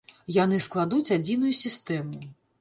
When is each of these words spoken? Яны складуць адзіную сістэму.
Яны 0.43 0.57
складуць 0.67 1.13
адзіную 1.17 1.53
сістэму. 1.61 2.25